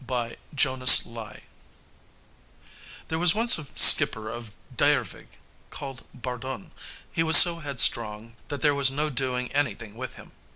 [0.03, 1.41] ]THE WIND GNOME
[3.09, 5.27] There was once a skipper of Dyrevig
[5.69, 6.71] called Bardun.
[7.11, 10.31] He was so headstrong that there was no doing anything with him.